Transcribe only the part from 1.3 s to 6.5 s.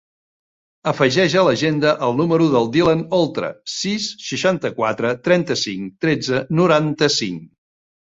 a l'agenda el número del Dylan Oltra: sis, seixanta-quatre, trenta-cinc, tretze,